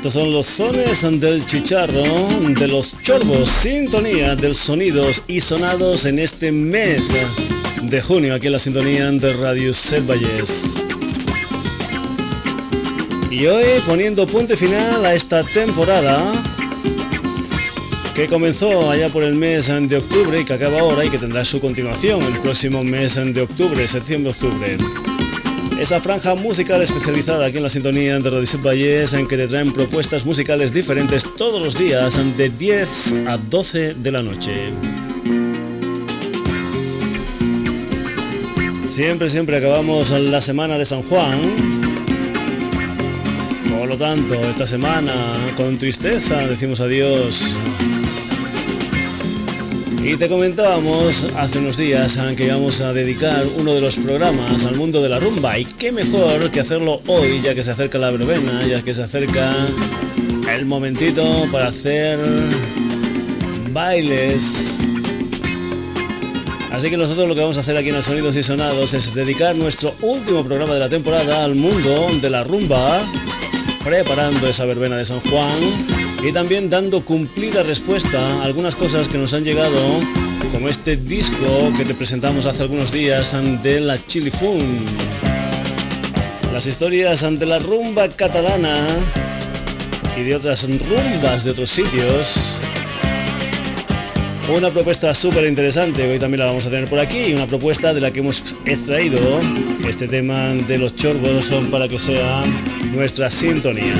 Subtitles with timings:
[0.00, 2.02] Estos son los sones del chicharro
[2.58, 7.14] de los chorbos, sintonía del sonidos y sonados en este mes
[7.82, 10.82] de junio aquí en la sintonía de Radio Set Valles.
[13.30, 16.18] Y hoy poniendo punto final a esta temporada
[18.14, 21.44] que comenzó allá por el mes de octubre y que acaba ahora y que tendrá
[21.44, 24.78] su continuación el próximo mes de octubre, septiembre-octubre.
[25.80, 29.72] Esa franja musical especializada aquí en la sintonía de Radio Valles en que te traen
[29.72, 34.74] propuestas musicales diferentes todos los días de 10 a 12 de la noche.
[38.88, 41.40] Siempre, siempre acabamos la semana de San Juan.
[43.78, 45.14] Por lo tanto, esta semana
[45.56, 47.56] con tristeza decimos adiós
[50.02, 54.76] y te comentábamos hace unos días que íbamos a dedicar uno de los programas al
[54.76, 55.58] mundo de la rumba.
[55.58, 59.02] Y qué mejor que hacerlo hoy, ya que se acerca la verbena, ya que se
[59.02, 59.52] acerca
[60.54, 62.18] el momentito para hacer
[63.72, 64.78] bailes.
[66.72, 69.14] Así que nosotros lo que vamos a hacer aquí en el Sonidos y Sonados es
[69.14, 73.02] dedicar nuestro último programa de la temporada al mundo de la rumba,
[73.84, 79.16] preparando esa verbena de San Juan y también dando cumplida respuesta a algunas cosas que
[79.16, 79.78] nos han llegado,
[80.52, 84.86] como este disco que te presentamos hace algunos días ante la Chili Fun.
[86.52, 88.76] Las historias ante la rumba catalana
[90.16, 92.58] y de otras rumbas de otros sitios.
[94.54, 98.00] Una propuesta súper interesante, hoy también la vamos a tener por aquí, una propuesta de
[98.00, 99.20] la que hemos extraído
[99.88, 102.42] este tema de los chorbos para que sea
[102.92, 103.94] nuestra sintonía.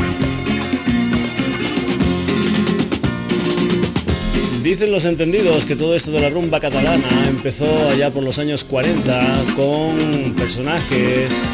[4.62, 8.62] Dicen los entendidos que todo esto de la rumba catalana empezó allá por los años
[8.62, 11.50] 40 con personajes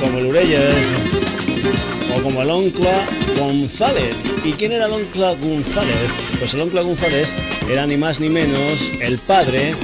[0.00, 0.26] como el
[2.16, 3.06] o como el Oncla
[3.38, 4.16] González.
[4.44, 6.10] ¿Y quién era el Oncla González?
[6.38, 7.36] Pues el Oncla González
[7.70, 9.74] era ni más ni menos el padre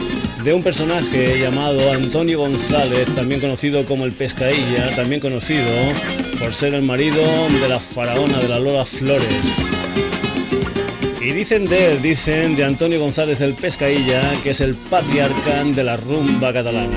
[0.43, 5.69] de un personaje llamado Antonio González, también conocido como el Pescailla, también conocido
[6.41, 7.23] por ser el marido
[7.61, 9.79] de la faraona de la Lola Flores.
[11.29, 15.85] Y dicen de él, dicen de Antonio González del Pescailla, que es el patriarca de
[15.85, 16.97] la rumba catalana.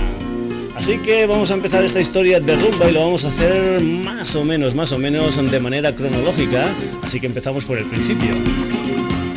[0.74, 4.34] Así que vamos a empezar esta historia de rumba y lo vamos a hacer más
[4.38, 6.66] o menos, más o menos de manera cronológica.
[7.04, 8.30] Así que empezamos por el principio.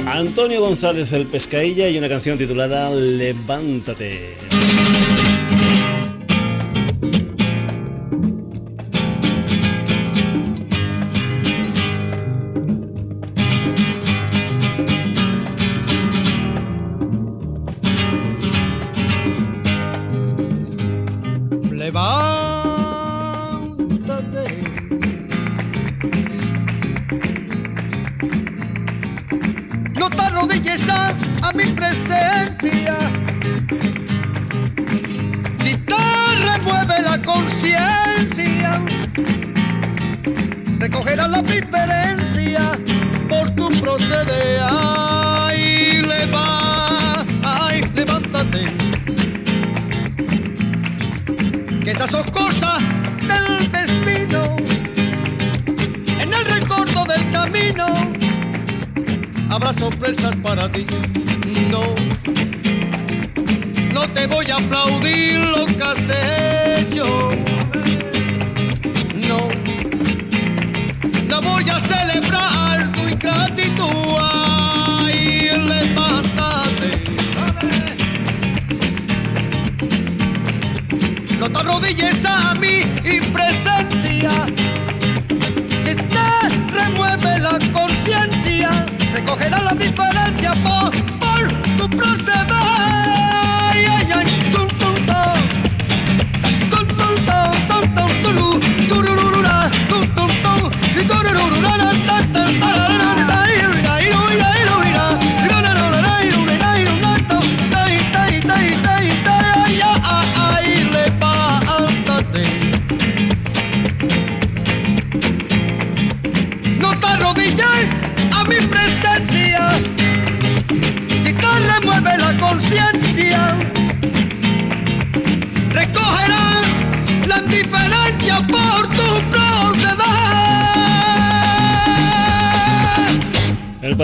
[0.07, 4.37] Antonio González del Pescailla y una canción titulada Levántate.
[57.45, 57.87] camino
[59.51, 60.87] habrá sorpresas para ti.
[61.71, 61.95] No,
[63.93, 66.09] no te voy a aplaudir lo que has
[66.81, 67.05] hecho.
[69.29, 69.49] No,
[71.29, 74.17] no voy a celebrar tu ingratitud.
[74.21, 76.91] Ay, levántate.
[81.39, 84.31] No te arrodilles a mí y presencia.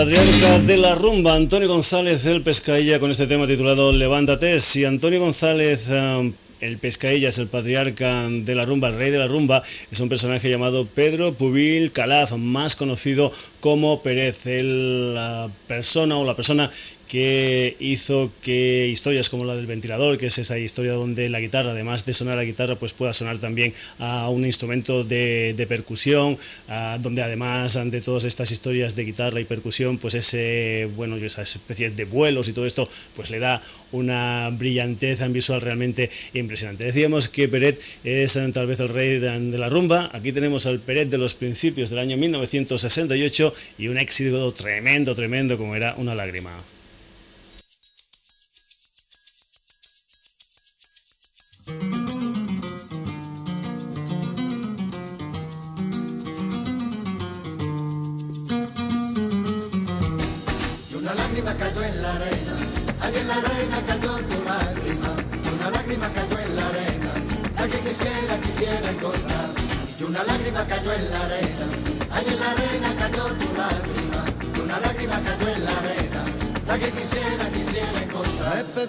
[0.05, 4.59] De la rumba, Antonio González del Pescailla, con este tema titulado Levántate.
[4.59, 9.27] Si Antonio González eh, el pescaillas, el patriarca de la rumba, el rey de la
[9.27, 9.61] rumba,
[9.91, 16.35] es un personaje llamado Pedro Pubil Calaf, más conocido como Pérez, la persona o la
[16.35, 16.67] persona
[17.11, 21.71] que hizo que historias como la del ventilador, que es esa historia donde la guitarra,
[21.71, 26.37] además de sonar a guitarra, pues pueda sonar también a un instrumento de, percusión,
[27.01, 31.89] donde además de todas estas historias de guitarra y percusión, pues ese, bueno, esa especie
[31.89, 33.61] de vuelos y todo esto, pues le da
[33.91, 36.85] una brillantez visual realmente impresionante.
[36.85, 41.09] Decíamos que Peret es tal vez el rey de, la rumba, aquí tenemos al Peret
[41.09, 46.51] de los principios del año 1968 y un éxito tremendo, tremendo como era Una lágrima.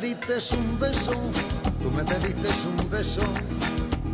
[0.02, 1.12] Pediste un beso,
[1.80, 3.20] tú me pediste un beso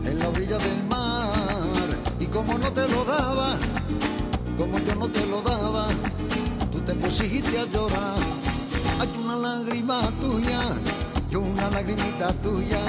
[0.05, 1.89] en la orilla del mar,
[2.21, 3.57] y como no te lo daba,
[4.59, 5.87] como yo no te lo daba,
[6.71, 8.19] tú te pusiste a llorar.
[9.01, 10.61] Hay una lágrima tuya
[11.31, 12.83] y una lagrimita tuya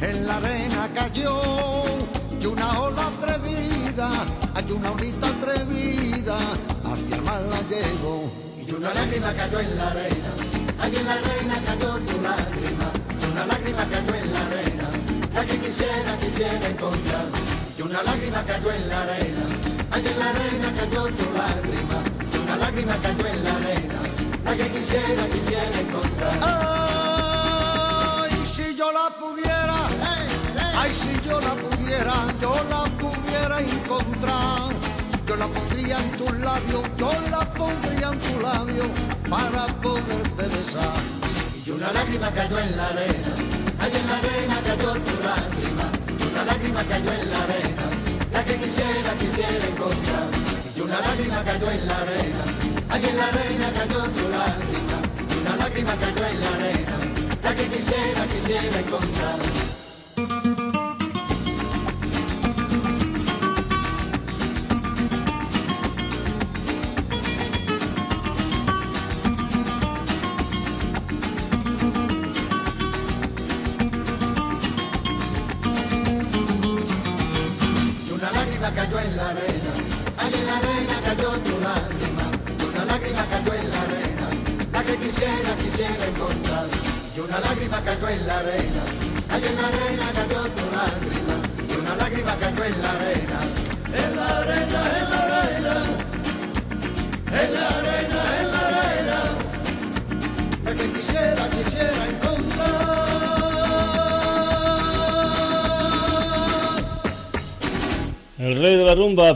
[0.00, 1.38] en la arena cayó.
[2.40, 4.08] Y una ola atrevida,
[4.54, 6.36] hay una olita atrevida,
[6.84, 8.30] hacia el mar la llevo.
[8.66, 10.30] Y una lágrima cayó en la arena,
[10.80, 11.91] allí en la arena cayó
[12.22, 12.86] tu lágrima,
[13.32, 14.88] una lágrima cayó en la arena,
[15.34, 17.26] la que quisiera, quisiera encontrar.
[17.76, 19.44] Y una lágrima cayó en la arena,
[19.90, 21.98] allí en la arena cayó tu lágrima,
[22.32, 24.00] y una lágrima cayó en la arena
[24.44, 26.38] la que quisiera, quisiera encontrar.
[28.22, 29.88] Ay, si yo la pudiera,
[30.76, 34.72] ay, si yo la pudiera, yo la pudiera encontrar.
[35.26, 38.84] Yo la pondría en tus labios, yo la pondría en tu labio
[39.30, 41.11] para poderte besar.
[41.64, 43.32] Y una lágrima cayó en la arena,
[43.78, 45.86] allá en la arena cayó tu lágrima.
[46.18, 47.84] Y una lágrima cayó en la arena,
[48.32, 50.28] la que quisiera, quisiera encontrar.
[50.76, 52.62] Y una lágrima cayó en la arena
[52.92, 54.98] Allí en la arena cayó tu lágrima,
[55.40, 56.96] una lágrima cayó en la arena,
[57.42, 59.81] la que quisiera, quisiera encontrar.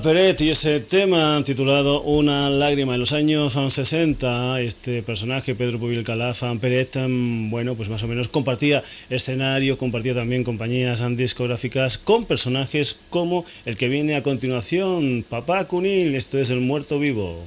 [0.02, 2.94] Peret, y ese tema titulado Una lágrima.
[2.94, 8.08] En los años 60, este personaje, Pedro Pubil Calafa, Peret, mm, bueno, pues más o
[8.08, 15.24] menos compartía escenario, compartía también compañías discográficas con personajes como el que viene a continuación,
[15.28, 17.44] Papá Cunil, esto es El Muerto Vivo.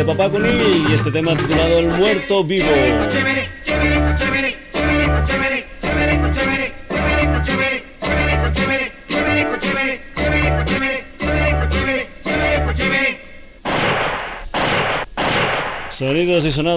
[0.00, 2.70] De Papá Cunil y este tema titulado El Muerto Vivo.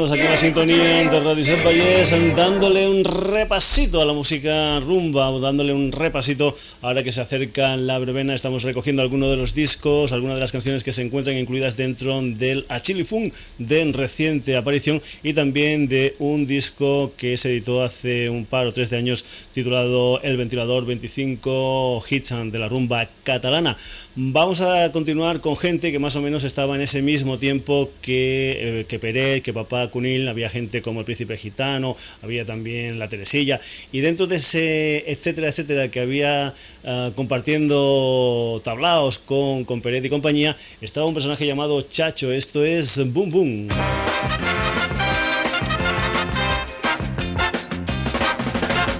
[0.03, 4.79] Sonados aquí en la sintonía de Radio Set Valles, dándole un repasito a la música
[4.81, 8.33] rumba, dándole un repasito ahora que se acerca la brevena.
[8.33, 12.19] Estamos recogiendo algunos de los discos, algunas de las canciones que se encuentran incluidas dentro
[12.21, 18.45] del Achilifun de reciente aparición y también de un disco que se editó hace un
[18.45, 23.77] par o tres de años titulado El Ventilador 25 Hits de la rumba catalana.
[24.15, 28.81] Vamos a continuar con gente que más o menos estaba en ese mismo tiempo que,
[28.81, 33.59] eh, que que Papá Cunil, había gente como el Príncipe Gitano, había también la Teresilla,
[33.91, 36.51] y dentro de ese etcétera, etcétera, que había
[36.83, 42.97] ah, compartiendo tablaos con, con Peret y compañía, estaba un personaje llamado Chacho, esto es
[43.13, 43.67] Boom Boom.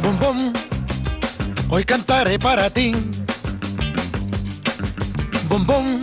[0.03, 0.53] Boom Boom,
[1.69, 2.93] hoy cantaré para ti.
[5.49, 6.01] Boom Boom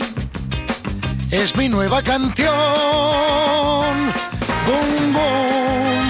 [1.30, 2.50] es mi nueva canción.
[4.70, 6.04] Boom, boom,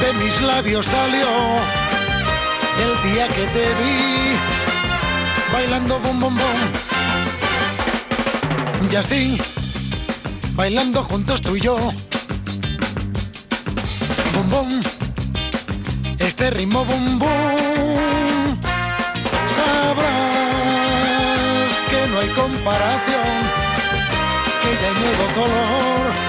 [0.00, 1.28] de mis labios salió
[2.82, 4.36] el día que te vi
[5.52, 6.72] bailando boom, boom, boom.
[8.90, 9.38] Y así,
[10.54, 11.76] bailando juntos tú y yo.
[14.32, 14.80] Boom, boom,
[16.18, 18.60] este ritmo boom, boom.
[19.56, 20.12] Sabrás
[21.90, 23.28] que no hay comparación
[24.80, 26.27] de nuevo color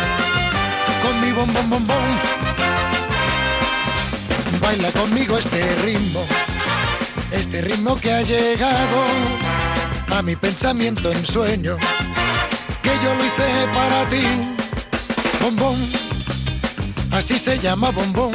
[1.09, 2.05] con mi bom bom bom bom.
[4.61, 6.23] Baila conmigo este ritmo,
[7.31, 9.03] este ritmo que ha llegado
[10.15, 11.77] a mi pensamiento en sueño,
[12.83, 14.25] que yo lo hice para ti.
[15.41, 15.77] Bombón,
[17.11, 18.33] así se llama bombón.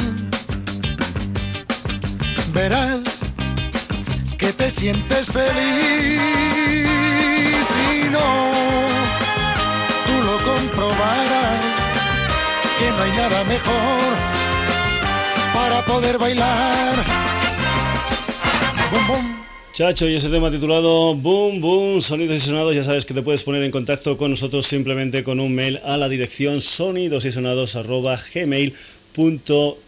[2.53, 2.99] Verás
[4.37, 6.21] que te sientes feliz
[7.73, 8.55] si no
[10.45, 11.04] comprobarás que
[12.97, 14.17] no hay nada mejor
[15.53, 17.05] para poder bailar.
[19.73, 23.43] Chacho, y ese tema titulado Boom Boom, sonidos y sonados, ya sabes que te puedes
[23.43, 27.25] poner en contacto con nosotros simplemente con un mail a la dirección sonidos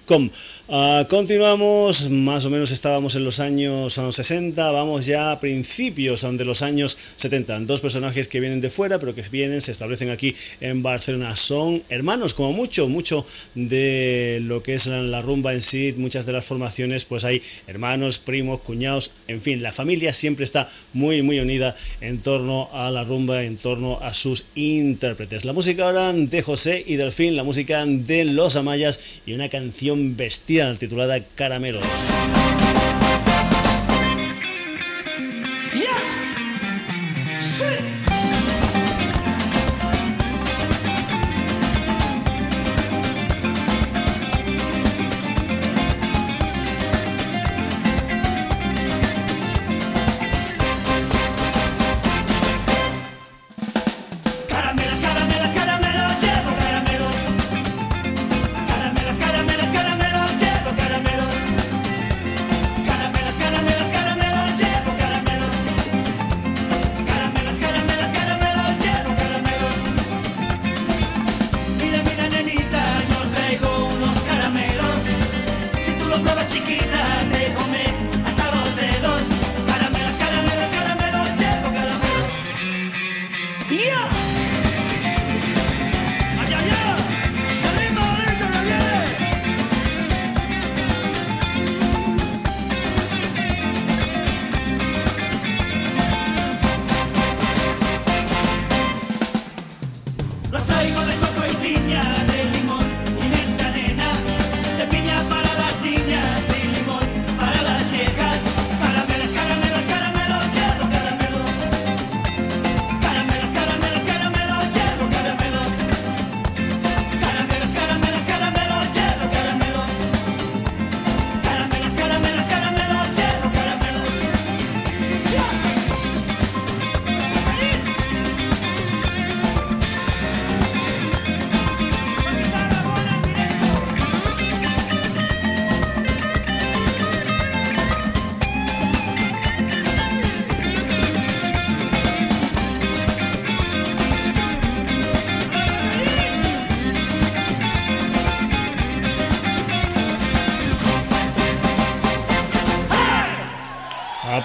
[0.09, 6.45] Uh, continuamos, más o menos estábamos en los años 60, vamos ya a principios de
[6.45, 7.59] los años 70.
[7.61, 11.35] Dos personajes que vienen de fuera, pero que vienen, se establecen aquí en Barcelona.
[11.35, 16.31] Son hermanos, como mucho, mucho de lo que es la rumba en sí, muchas de
[16.31, 21.41] las formaciones, pues hay hermanos, primos, cuñados, en fin, la familia siempre está muy, muy
[21.41, 25.43] unida en torno a la rumba, en torno a sus intérpretes.
[25.43, 29.96] La música ahora de José y Delfín, la música de Los Amayas y una canción
[30.15, 31.83] bestial titulada Caramelos.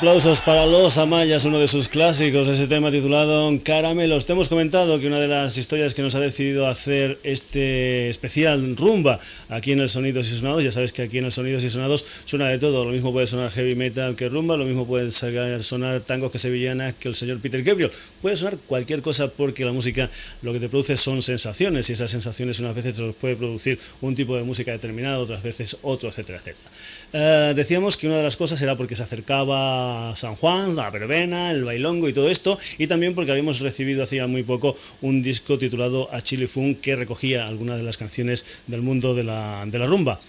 [0.02, 4.26] Aplausos para Los Amayas, uno de sus clásicos, ese tema titulado Caramelos.
[4.26, 8.76] Te hemos comentado que una de las historias que nos ha decidido hacer este especial
[8.76, 11.71] rumba aquí en el Sonidos y Sonados, ya sabes que aquí en el Sonidos y
[11.71, 15.12] Sonados suena de todo, lo mismo puede sonar heavy metal que rumba, lo mismo puede
[15.12, 19.71] sonar tangos que sevillanas que el señor Peter Gabriel, puede sonar cualquier cosa porque la
[19.71, 20.11] música
[20.42, 24.16] lo que te produce son sensaciones y esas sensaciones unas veces te puede producir un
[24.16, 26.71] tipo de música determinado, otras veces otro, etcétera, etcétera.
[27.12, 31.50] Eh, decíamos que una de las cosas era porque se acercaba San Juan, la verbena,
[31.50, 35.59] el bailongo y todo esto, y también porque habíamos recibido hacía muy poco un disco
[35.59, 40.20] titulado A Chili Funk que recogía algunas de las canciones del mundo de la, rumba.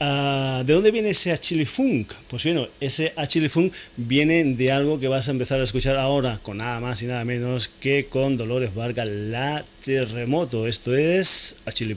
[0.00, 2.12] Ah, ¿De dónde viene ese Achille Funk?
[2.28, 6.40] Pues bueno, ese Achille Funk viene de algo que vas a empezar a escuchar ahora
[6.42, 10.66] con nada más y nada menos que con Dolores Vargas, la terremoto.
[10.66, 11.96] Esto es Achille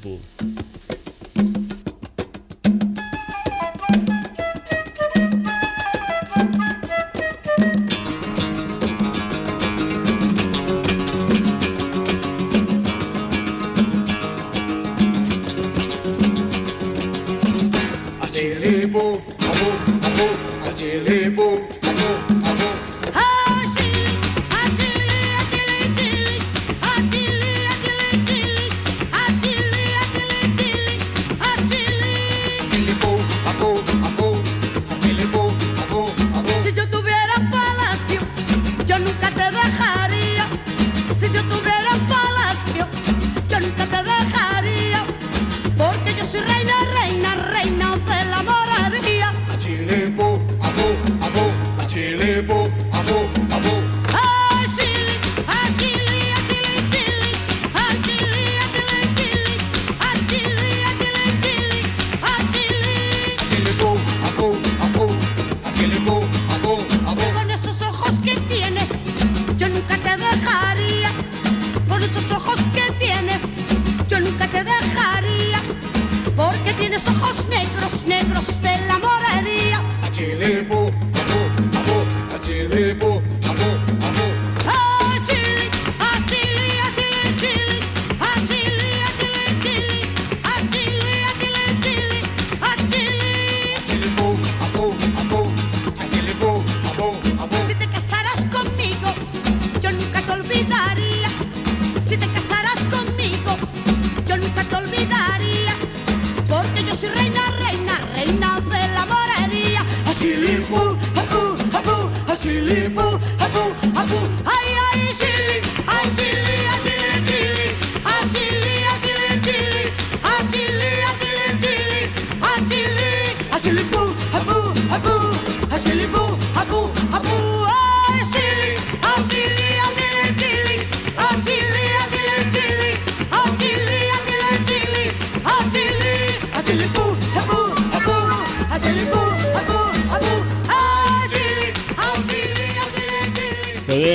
[123.67, 124.06] Funk.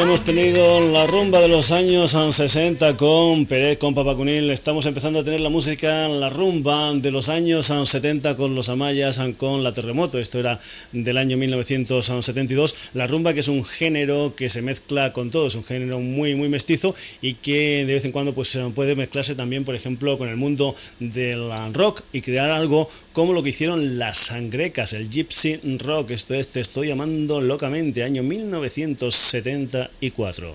[0.03, 4.51] Hemos tenido la rumba de los años 60 con Pérez, con Papacunil.
[4.51, 9.21] Estamos empezando a tener la música, la rumba de los años 70 con los Amayas,
[9.37, 10.19] con la Terremoto.
[10.19, 10.59] Esto era
[10.91, 12.91] del año 1972.
[12.95, 16.35] La rumba que es un género que se mezcla con todo, es un género muy,
[16.35, 20.29] muy mestizo y que de vez en cuando pues, puede mezclarse también, por ejemplo, con
[20.29, 25.57] el mundo del rock y crear algo como lo que hicieron las sangrecas, el gypsy
[25.79, 26.11] rock.
[26.11, 30.55] Esto es Te estoy llamando locamente, año 1974.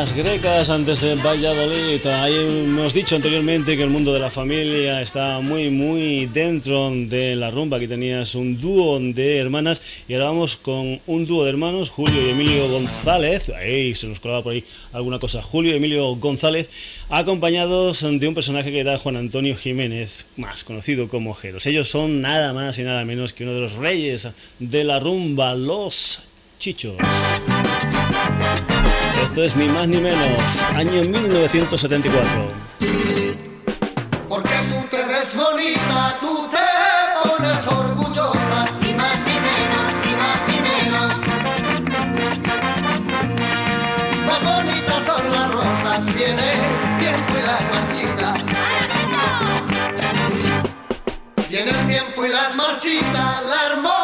[0.00, 2.06] Las grecas antes de Valladolid.
[2.06, 7.34] Ahí hemos dicho anteriormente que el mundo de la familia está muy, muy dentro de
[7.34, 7.78] la rumba.
[7.78, 12.24] Aquí tenías un dúo de hermanas y ahora vamos con un dúo de hermanos, Julio
[12.24, 13.50] y Emilio González.
[13.50, 15.42] Ahí se nos colaba por ahí alguna cosa.
[15.42, 16.70] Julio y Emilio González,
[17.08, 21.66] acompañados de un personaje que era Juan Antonio Jiménez, más conocido como Jeros.
[21.66, 24.28] Ellos son nada más y nada menos que uno de los reyes
[24.60, 26.22] de la rumba, los
[26.58, 26.96] Chichos.
[29.22, 32.30] Esto es ni más ni menos, año 1974.
[34.28, 36.56] Porque tú te ves bonita, tú te
[37.22, 41.12] pones orgullosa, ni más ni menos, ni más ni menos.
[44.26, 48.44] Más bonitas son las rosas, viene el tiempo y las marchitas.
[51.48, 53.97] Viene el tiempo y las marchitas, la hermosura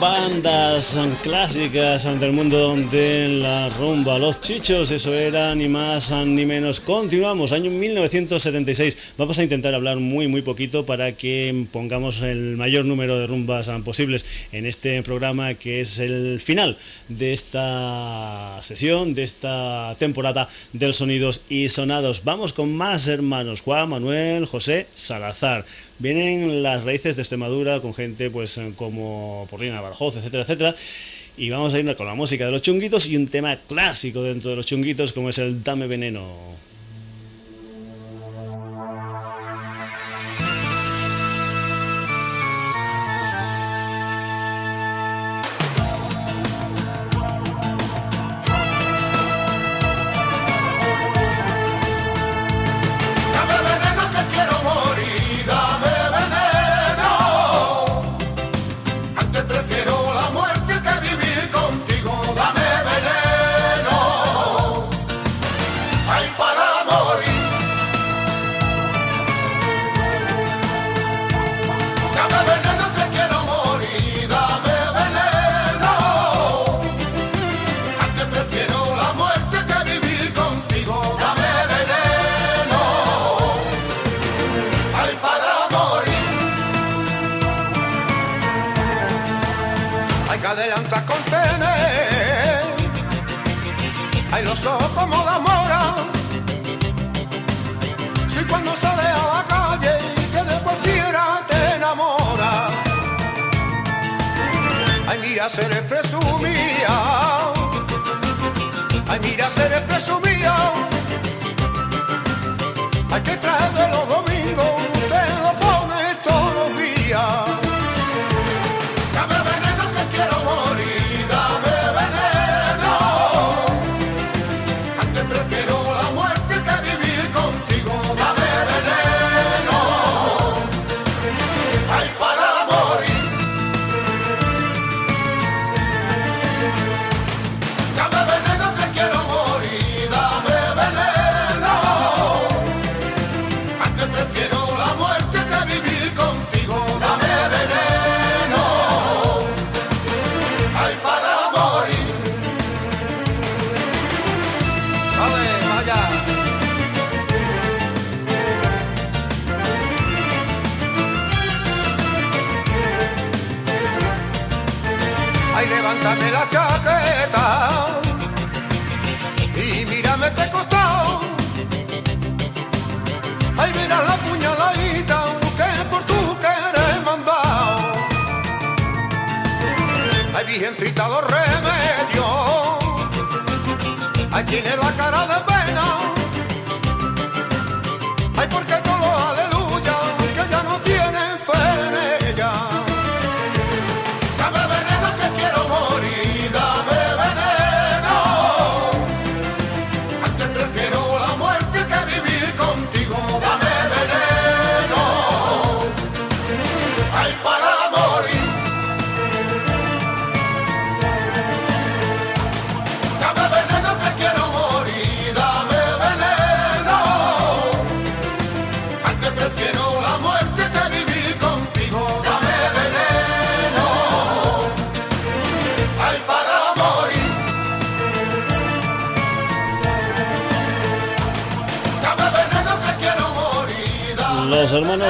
[0.00, 6.80] bandas clásicas del mundo de la rumba, Los Chichos, eso era ni más ni menos.
[6.80, 9.14] Continuamos, año 1976.
[9.16, 13.70] Vamos a intentar hablar muy muy poquito para que pongamos el mayor número de rumbas
[13.84, 16.76] posibles en este programa que es el final
[17.08, 22.22] de esta sesión, de esta temporada del Sonidos y Sonados.
[22.24, 25.64] Vamos con más hermanos, Juan, Manuel, José, Salazar.
[25.98, 30.74] Vienen las raíces de Extremadura con gente pues como Porrina Badajoz, etcétera, etcétera.
[31.36, 34.50] Y vamos a irnos con la música de los chunguitos y un tema clásico dentro
[34.50, 36.67] de los chunguitos como es el Dame Veneno.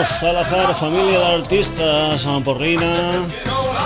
[0.09, 3.25] Salazar, familia de artistas, Porrina,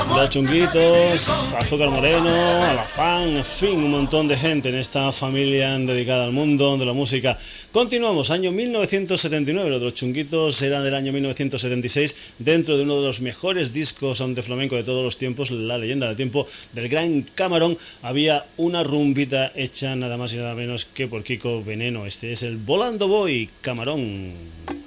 [0.09, 6.25] Los Chunguitos, Azúcar Moreno, Alazán, en fin, un montón de gente en esta familia dedicada
[6.25, 7.37] al mundo de la música.
[7.71, 13.03] Continuamos, año 1979, los, de los Chunguitos eran del año 1976, dentro de uno de
[13.03, 17.23] los mejores discos de flamenco de todos los tiempos, La leyenda del tiempo del gran
[17.35, 22.07] Camarón, había una rumbita hecha nada más y nada menos que por Kiko Veneno.
[22.07, 24.82] Este es el Volando Boy Camarón.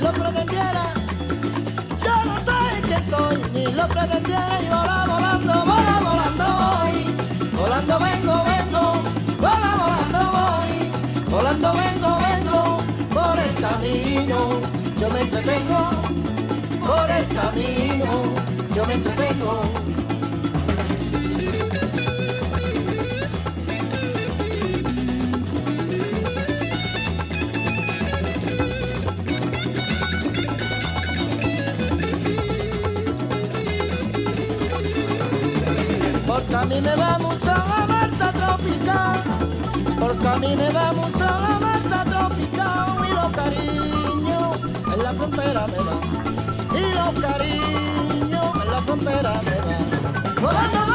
[0.00, 0.84] Lo pretendiera.
[2.02, 4.62] Yo no sé quién soy, ni lo pretendiera.
[4.62, 5.07] Y vola
[18.74, 19.60] yo me entretengo.
[36.26, 39.20] Porque a mí me va mucho la masa tropical.
[39.98, 43.08] Porque a mí me va mucho la masa tropical.
[43.08, 46.27] Y los cariños en la frontera me va.
[47.14, 50.87] Cariños en la frontera me va.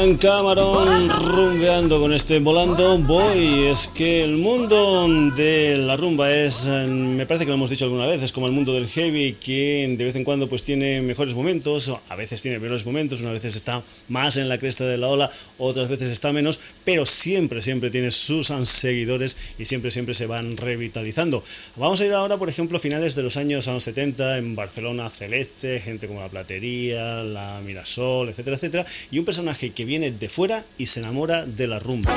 [0.00, 3.66] Gran camarón rumbeando con este volando voy.
[3.66, 7.84] Es que el mundo de la rumba es, eh, me parece que lo hemos dicho
[7.84, 11.02] alguna vez, es como el mundo del heavy que de vez en cuando pues tiene
[11.02, 14.96] mejores momentos, a veces tiene peores momentos, unas veces está más en la cresta de
[14.96, 20.14] la ola, otras veces está menos, pero siempre, siempre tiene sus seguidores y siempre, siempre
[20.14, 21.42] se van revitalizando.
[21.76, 25.78] Vamos a ir ahora, por ejemplo, a finales de los años 70 en Barcelona Celeste,
[25.78, 30.62] gente como la Platería, la Mirasol, etcétera, etcétera, y un personaje que viene de fuera
[30.78, 32.12] y se enamora de la rumba.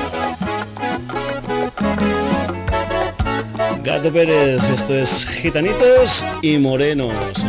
[3.82, 7.44] Gato Pérez, esto es Gitanitos y Morenos.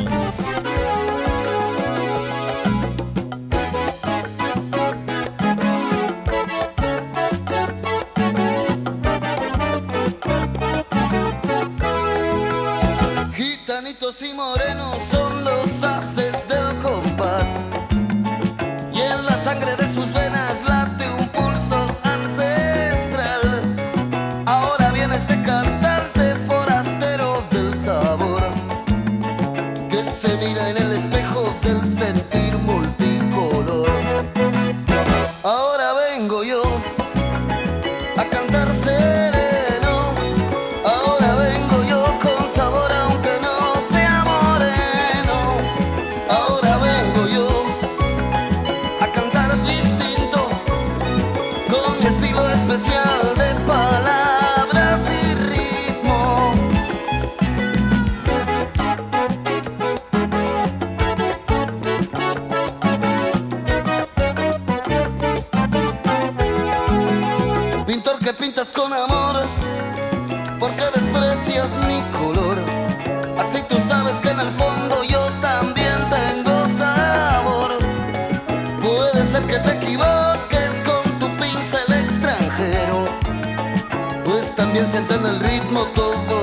[84.76, 86.34] También sienten el ritmo todos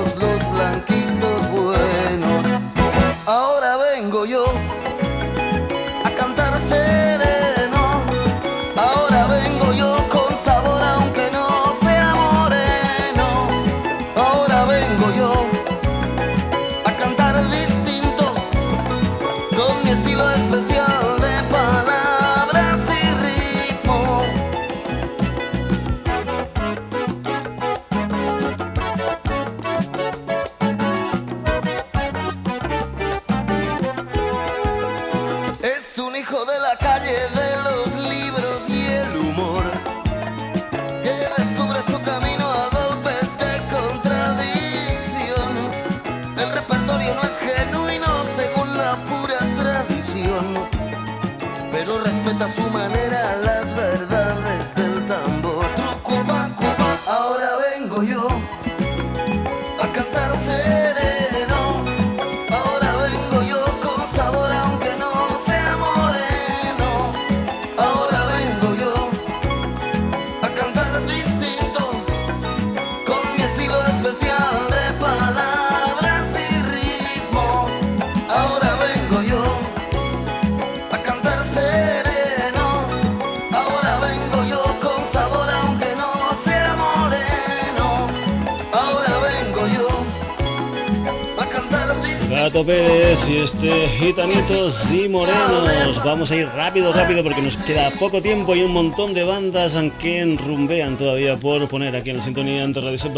[94.03, 96.03] Gitanitos y Morenos.
[96.03, 99.79] Vamos a ir rápido, rápido porque nos queda poco tiempo y un montón de bandas
[99.97, 103.13] que rumbean todavía por poner aquí en la sintonía ante Radio Set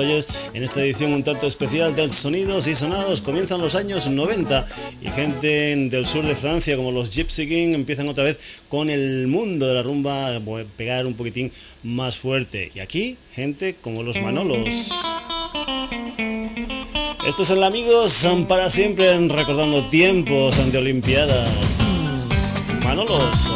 [0.53, 3.21] en esta edición un tanto especial del Sonidos y Sonados.
[3.21, 4.63] Comienzan los años 90
[5.01, 9.25] y gente del sur de Francia como los Gypsy King empiezan otra vez con el
[9.25, 10.39] mundo de la rumba a
[10.77, 12.71] pegar un poquitín más fuerte.
[12.75, 14.93] Y aquí gente como los Manolos.
[17.25, 21.79] Estos son amigos son para siempre recordando tiempos ante Olimpiadas.
[22.83, 23.51] Manolos.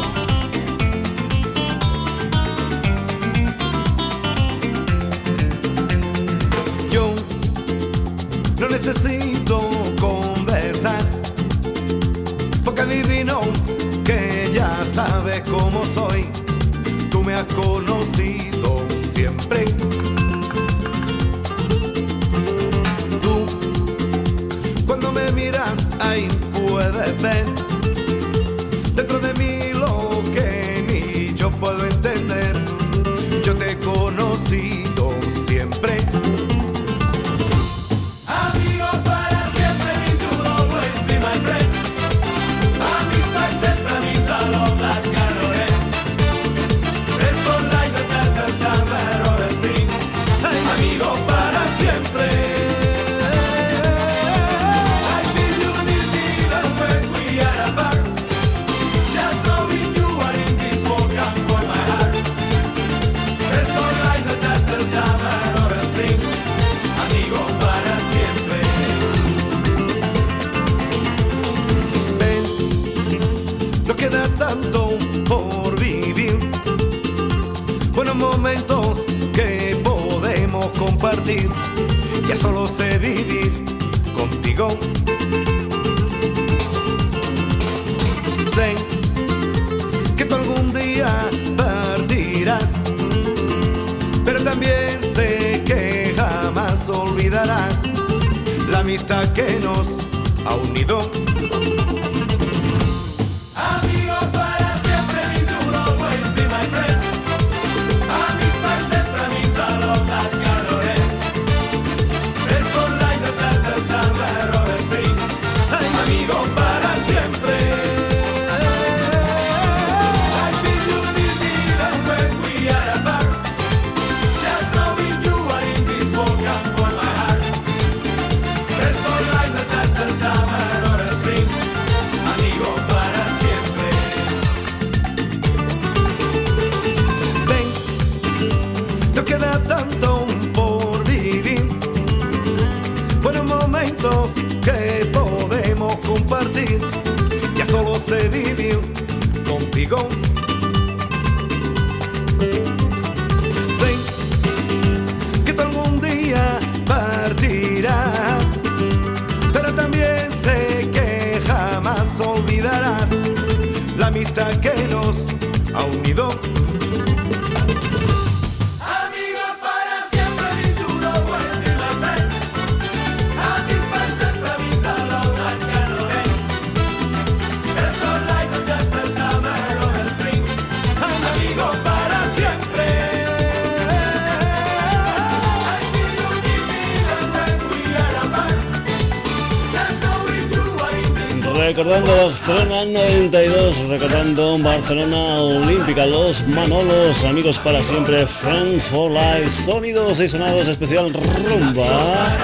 [192.30, 200.28] Barcelona 92, recordando Barcelona Olímpica, los Manolos, amigos para siempre, Friends for Life, sonidos y
[200.28, 202.36] sonados especial rumba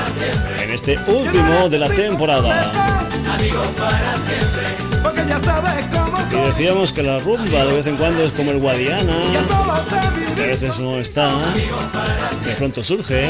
[0.60, 2.72] en este último de la temporada.
[6.32, 9.14] Y decíamos que la rumba de vez en cuando es como el Guadiana,
[10.34, 11.30] que a veces no está,
[12.44, 13.28] de pronto surge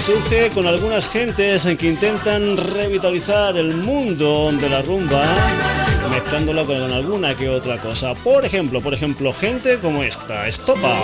[0.00, 5.22] y surge con algunas gentes en que intentan revitalizar el mundo de la rumba
[6.10, 8.14] mezclándola con alguna que otra cosa.
[8.14, 10.96] Por ejemplo, por ejemplo, gente como esta, Estopa.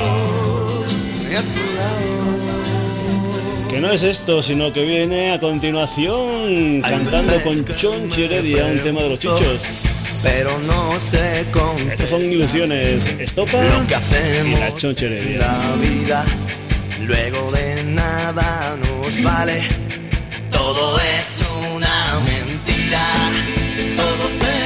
[3.69, 9.03] Que no es esto, sino que viene a continuación cantando con John Heredia un tema
[9.03, 10.23] de los chichos.
[10.23, 13.09] Pero no sé con Estas son ilusiones.
[13.19, 16.25] Estopa y la Chonchi vida
[17.07, 19.63] luego de nada nos vale.
[20.51, 21.43] Todo es
[21.75, 23.07] una mentira,
[23.97, 24.66] todo se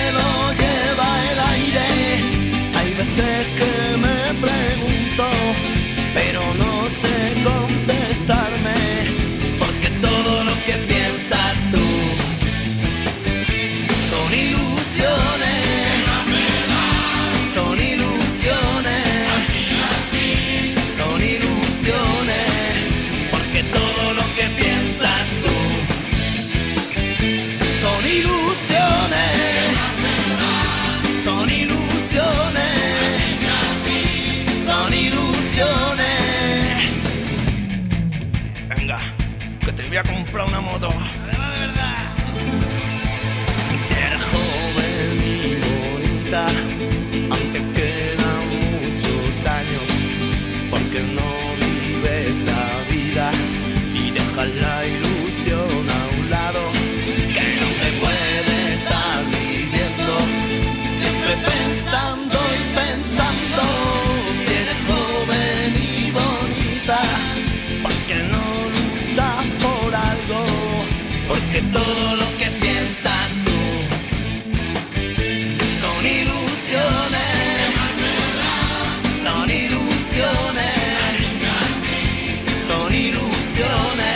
[83.09, 84.10] son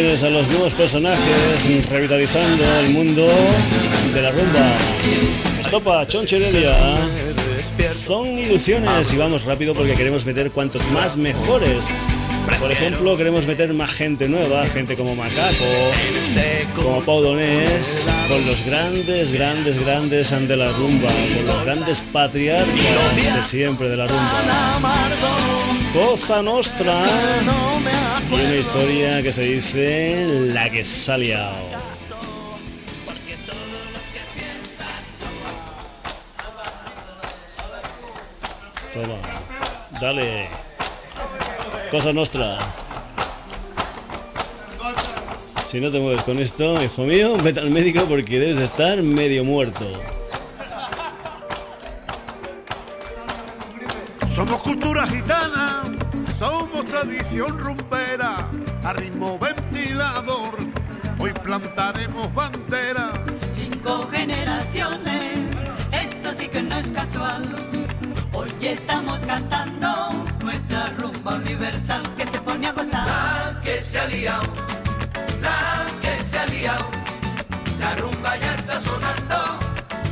[0.00, 3.28] Tienes a los nuevos personajes revitalizando el mundo
[4.14, 4.78] de la rumba.
[5.60, 6.74] Estopa, Choncherelia.
[7.84, 11.90] Son ilusiones y vamos rápido porque queremos meter cuantos más mejores.
[12.58, 15.64] Por ejemplo, queremos meter más gente nueva, gente como Macaco,
[16.76, 23.34] como Pau Donés, con los grandes, grandes, grandes de la rumba, con los grandes patriarcas
[23.34, 24.80] de siempre de la rumba.
[25.92, 27.04] Cosa Nostra
[28.30, 30.84] y una historia que se dice La que
[31.18, 31.70] liado.
[38.92, 39.18] Toma,
[40.00, 40.69] dale.
[41.90, 42.56] Cosa Nostra.
[45.64, 49.42] Si no te mueves con esto, hijo mío, vete al médico porque debes estar medio
[49.42, 49.90] muerto.
[54.28, 55.82] Somos cultura gitana,
[56.38, 58.48] somos tradición rumbera,
[58.84, 60.58] a ritmo ventilador,
[61.18, 63.10] hoy plantaremos bandera.
[63.52, 65.40] Cinco generaciones,
[65.90, 67.89] esto sí que no es casual.
[68.32, 73.06] Hoy estamos cantando nuestra rumba universal que se pone a gozar.
[73.06, 74.42] La que se ha liado,
[75.42, 76.86] la que se ha liado,
[77.78, 79.36] la rumba ya está sonando,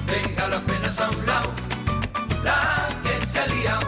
[0.06, 1.52] deja las penas a un lado.
[2.42, 3.86] La que se ha liado,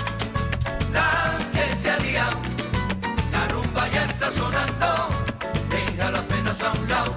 [0.92, 2.38] la que se ha liado,
[3.32, 5.08] la rumba ya está sonando,
[5.70, 7.14] deja las penas a un lado.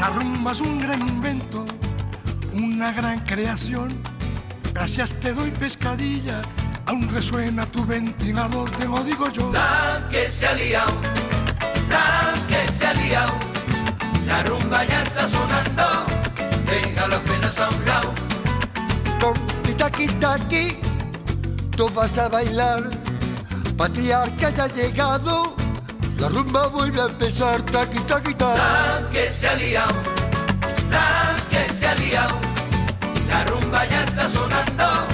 [0.00, 1.64] La rumba es un gran invento,
[2.52, 4.15] una gran creación.
[4.76, 6.42] Gracias te doy pescadilla,
[6.84, 9.50] aún resuena tu ventilador, te lo digo yo.
[9.50, 10.92] La que se ha liado,
[11.88, 13.32] la que se ha liado,
[14.26, 15.82] la rumba ya está sonando,
[16.66, 18.12] deja las penas a un lado.
[19.18, 19.32] Con
[19.66, 20.78] mi taqui taqui,
[21.74, 22.90] tú vas a bailar.
[23.78, 25.56] Patriarca ya ha llegado,
[26.18, 27.62] la rumba vuelve a empezar.
[27.62, 28.58] Taqui taqui taqui.
[28.58, 29.94] La que se ha liado,
[30.90, 32.45] la que se ha liado,
[33.90, 35.06] ya está sonando,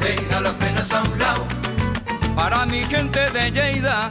[0.00, 1.46] deja las penas a un lado.
[2.34, 4.10] Para mi gente de Lleida,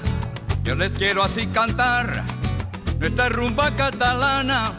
[0.64, 2.24] yo les quiero así cantar
[3.00, 4.74] nuestra rumba catalana,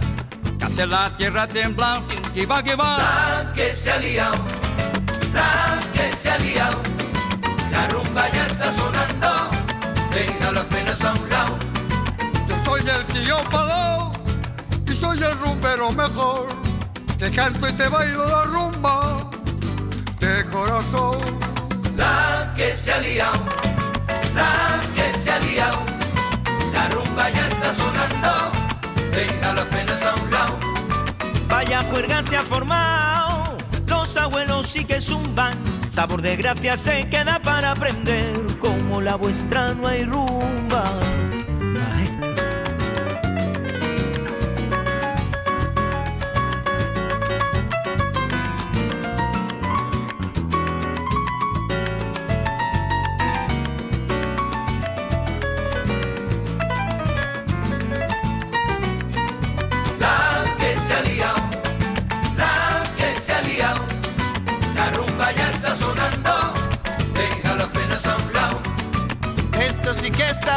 [0.58, 2.02] que hace la tierra temblar,
[2.34, 2.98] que va, que va.
[2.98, 4.36] La que se ha liado,
[5.32, 6.78] la que se ha liado,
[7.72, 9.50] la rumba ya está sonando,
[10.12, 11.58] deja las penas a un lado.
[12.48, 14.12] Yo soy el tío Palao
[14.86, 16.67] y soy el rumbero mejor.
[17.18, 19.30] Te canto y te bailo la rumba
[20.20, 21.18] de corazón.
[21.96, 23.40] La que se ha liado,
[24.36, 25.78] la que se ha liado,
[26.72, 28.52] la rumba ya está sonando,
[29.10, 30.58] deja las penas a un lado.
[31.48, 33.56] Vaya juerga se ha formado,
[33.86, 35.58] los abuelos sí que zumban,
[35.90, 40.84] sabor de gracia se queda para aprender, como la vuestra no hay rumba.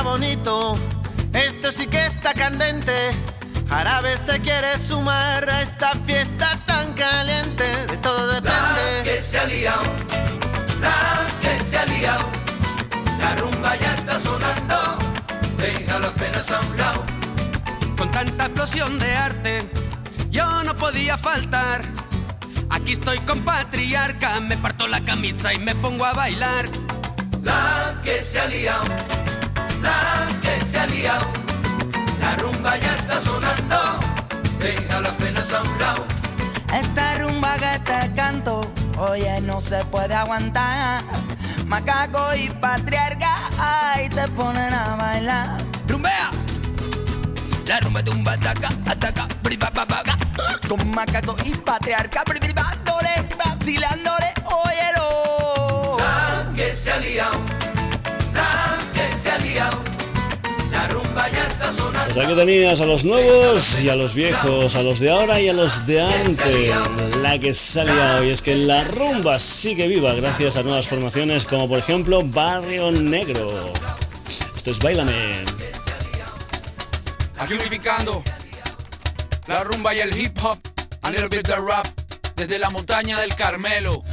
[0.03, 0.77] bonito,
[1.33, 3.11] esto sí que está candente.
[3.69, 8.51] Jarabe se quiere sumar a esta fiesta tan caliente, de todo depende.
[8.51, 9.83] La que se ha liado,
[10.81, 12.25] la que se ha liado,
[13.19, 14.97] la rumba ya está sonando,
[15.57, 17.05] deja las penas a un lado.
[17.97, 19.71] Con tanta explosión de arte,
[20.29, 21.83] yo no podía faltar.
[22.69, 26.65] Aquí estoy con patriarca, me parto la camisa y me pongo a bailar.
[27.43, 28.83] La que se ha liado
[29.81, 31.27] que se ha liado,
[32.19, 33.99] la rumba ya está sonando,
[34.59, 36.05] deja las penas a un lado.
[36.73, 41.03] Esta rumba que te canto, oye, no se puede aguantar.
[41.65, 45.57] Macaco y patriarca, ahí te ponen a bailar.
[45.87, 46.31] ¡Rumbea!
[47.65, 49.71] La rumba tumba, ataca, ataca, briba,
[50.67, 54.30] Con macaco y patriarca, briba, dore, vacilándole.
[62.05, 65.47] Pues aquí tenías a los nuevos y a los viejos, a los de ahora y
[65.47, 66.71] a los de antes.
[67.21, 71.69] La que salía hoy es que la rumba sigue viva gracias a nuevas formaciones como
[71.69, 73.71] por ejemplo Barrio Negro.
[74.55, 75.45] Esto es Bailame.
[77.37, 78.21] Aquí unificando
[79.47, 80.59] la rumba y el hip hop,
[81.01, 81.87] a little bit the rap,
[82.35, 84.03] desde la montaña del Carmelo.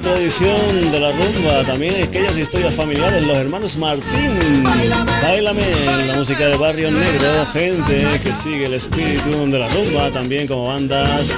[0.00, 4.64] tradición de la rumba, también aquellas historias familiares, los hermanos Martín,
[5.22, 5.62] Bailame,
[6.06, 10.68] la música del barrio negro, gente que sigue el espíritu de la rumba, también como
[10.68, 11.34] bandas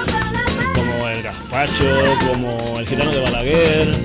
[0.73, 1.85] como el Gazpacho,
[2.27, 3.95] como el Gitano de Balaguer,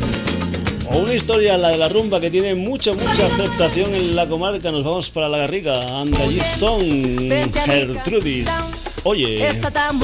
[0.91, 4.71] o una historia, la de la rumba, que tiene mucha, mucha aceptación en la comarca.
[4.71, 7.29] Nos vamos para la Garriga, anda allí son
[7.65, 8.93] Gertrudis.
[9.03, 9.53] Oye.
[9.73, 10.01] Tan.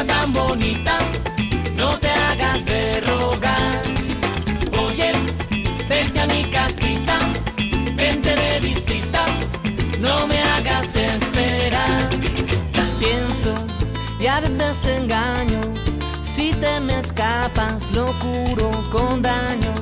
[0.00, 0.96] Tan bonita,
[1.76, 3.82] no te hagas de rogar.
[4.86, 5.12] Oye,
[5.88, 7.18] vente a mi casita,
[7.94, 9.24] vente de visita,
[10.00, 12.08] no me hagas esperar.
[12.98, 13.54] Pienso
[14.18, 15.60] y a veces engaño,
[16.22, 19.74] si te me escapas lo curo con daño.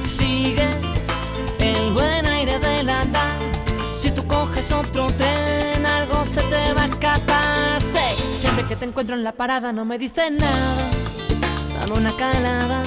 [0.00, 0.68] Sigue
[1.58, 3.38] el buen aire del andar,
[3.98, 5.69] si tú coges otro tren
[6.30, 7.82] se te va a escapar.
[7.82, 10.90] Sé, siempre que te encuentro en la parada no me dices nada,
[11.80, 12.82] dame una calada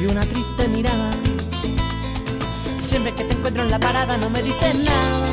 [0.00, 1.10] y una triste mirada.
[2.80, 5.28] Siempre que te encuentro en la parada no me dices nada,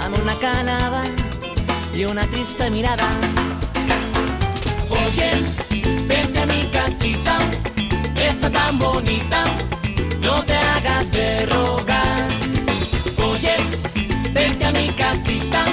[0.00, 1.02] dame una calada
[1.92, 3.08] y una triste mirada.
[4.90, 5.30] Oye,
[6.06, 7.36] vente a mi casita,
[8.14, 9.42] esa tan bonita,
[10.22, 12.28] no te hagas de rogar.
[13.18, 13.56] Oye,
[14.32, 15.64] vente a mi casita,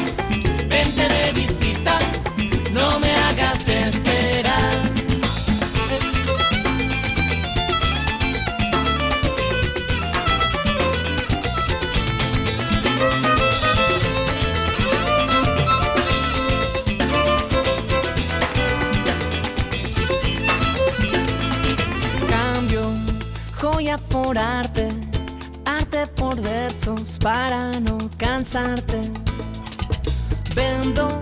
[24.30, 24.88] por arte,
[26.16, 29.02] por versos para no cansarte.
[30.54, 31.20] Vendo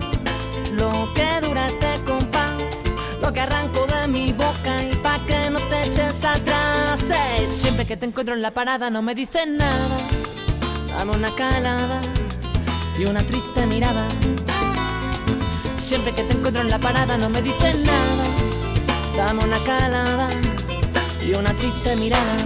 [0.72, 2.82] lo que dura este compás,
[3.22, 7.02] lo que arranco de mi boca y pa' que no te eches atrás.
[7.48, 9.98] Siempre que te encuentro en la parada no me dices nada,
[10.98, 12.02] dame una calada
[12.98, 14.06] y una triste mirada.
[15.76, 18.24] Siempre que te encuentro en la parada no me dices nada,
[19.16, 20.28] dame una calada
[21.28, 22.36] y una triste mirada.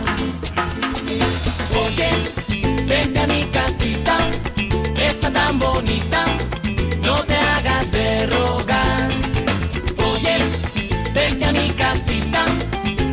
[1.84, 2.08] Oye,
[2.86, 4.16] vente a mi casita,
[4.96, 6.24] esa tan bonita,
[7.02, 9.08] no te hagas de rogar.
[10.12, 10.36] Oye,
[11.14, 12.44] vente a mi casita,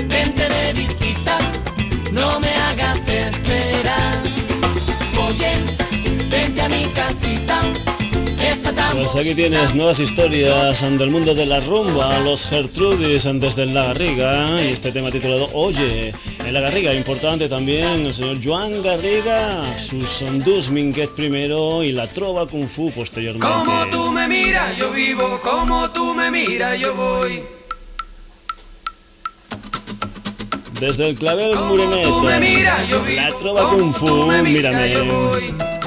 [0.07, 1.37] vente de visita,
[2.11, 4.17] no me hagas esperar.
[5.27, 5.51] Oye,
[6.29, 7.59] vente a mi casita,
[8.93, 14.61] Pues aquí tienes nuevas historias del mundo de la rumba, los Gertrudis desde La Garriga
[14.61, 16.13] y este tema titulado Oye,
[16.45, 22.07] en La Garriga, importante también el señor Joan Garriga, sus Dus Minguez primero y la
[22.07, 23.47] Trova Kung Fu posteriormente.
[23.47, 27.41] Como tú me miras, yo vivo, como tú me miras, yo voy.
[30.79, 32.05] Desde el clavel Murenet,
[33.15, 35.78] la Trova Kung Fu, mírame.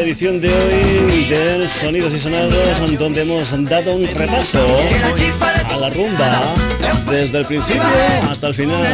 [0.00, 4.64] Edición de hoy del Sonidos y Sonados, donde hemos dado un repaso
[5.70, 6.40] a la rumba
[7.10, 7.82] desde el principio
[8.30, 8.86] hasta el final.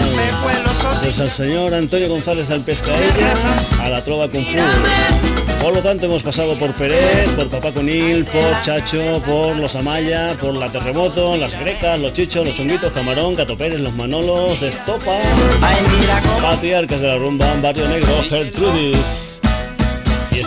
[1.03, 3.35] Desde el señor Antonio González al Pescaella
[3.81, 4.59] a la Trova con Fu.
[5.61, 10.37] Por lo tanto, hemos pasado por Pérez, por Papá Conil, por Chacho, por los Amaya,
[10.41, 15.19] por la Terremoto, las Grecas, los Chichos, los Chunguitos, Camarón, Gato Pérez, los Manolos, Estopa,
[16.41, 19.42] Patriarcas de la Rumba, Barrio Negro, Gertrudis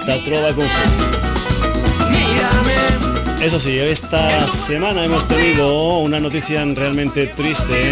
[0.07, 0.67] esta Trova con.
[3.41, 7.91] Eso sí, esta semana hemos tenido una noticia realmente triste.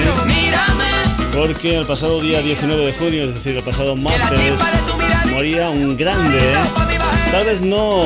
[1.36, 4.62] Porque el pasado día 19 de junio, es decir, el pasado martes,
[5.32, 6.54] moría un grande.
[7.32, 8.04] Tal vez no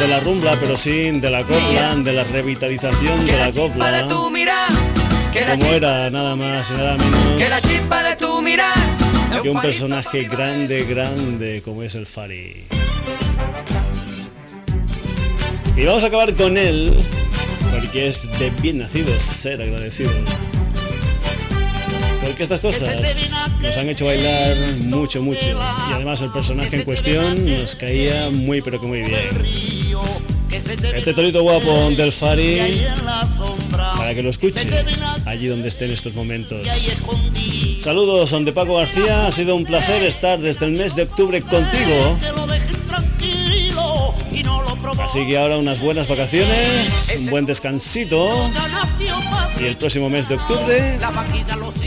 [0.00, 4.08] de la rumba, pero sí de la copla, de la revitalización de la copla.
[4.08, 6.96] Como era nada más y nada
[7.38, 8.91] Que la menos chispa de tu mirar
[9.40, 12.64] que un personaje grande, grande como es el Fari.
[15.76, 16.92] Y vamos a acabar con él,
[17.70, 20.12] porque es de bien nacido ser agradecido.
[22.20, 25.50] Porque estas cosas nos han hecho bailar mucho, mucho.
[25.90, 29.28] Y además el personaje en cuestión nos caía muy, pero que muy bien.
[30.94, 32.60] Este torito guapo del Fari,
[33.96, 34.68] para que lo escuche
[35.26, 36.66] allí donde esté en estos momentos.
[37.78, 39.26] Saludos, son de Paco García.
[39.26, 42.18] Ha sido un placer estar desde el mes de octubre contigo.
[45.02, 48.28] Así que ahora unas buenas vacaciones, un buen descansito.
[49.60, 50.98] Y el próximo mes de octubre,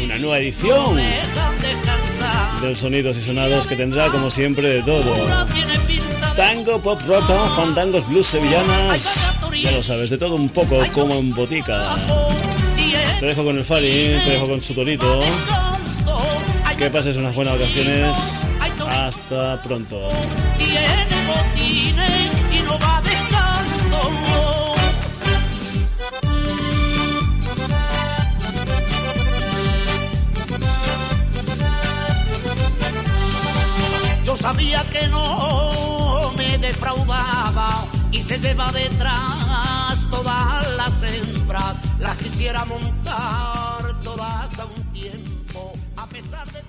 [0.04, 0.98] una nueva edición
[2.62, 5.16] del Sonidos y Sonados que tendrá como siempre de todo.
[6.36, 7.26] Tango, pop rock,
[7.56, 9.34] fandangos, blues, sevillanas.
[9.54, 11.96] Ya lo sabes, de todo un poco como en botica.
[13.20, 15.22] Te dejo con el Fari, te dejo con su torito.
[16.78, 18.48] Que pases unas buenas vacaciones.
[18.90, 20.10] Hasta pronto.
[34.26, 35.65] Yo sabía que no
[36.76, 37.70] defraudaba
[38.12, 41.76] y se lleva detrás todas las hembras.
[42.00, 46.62] Las quisiera montar todas a un tiempo, a pesar de